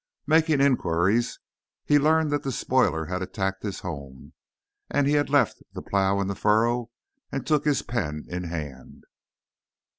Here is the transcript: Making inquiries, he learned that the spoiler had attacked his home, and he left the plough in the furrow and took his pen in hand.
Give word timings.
Making 0.25 0.61
inquiries, 0.61 1.37
he 1.85 1.99
learned 1.99 2.31
that 2.31 2.41
the 2.41 2.51
spoiler 2.51 3.05
had 3.05 3.21
attacked 3.21 3.61
his 3.61 3.81
home, 3.81 4.33
and 4.89 5.05
he 5.05 5.21
left 5.21 5.61
the 5.73 5.83
plough 5.83 6.19
in 6.19 6.25
the 6.25 6.33
furrow 6.33 6.89
and 7.31 7.45
took 7.45 7.65
his 7.65 7.83
pen 7.83 8.25
in 8.27 8.45
hand. 8.45 9.03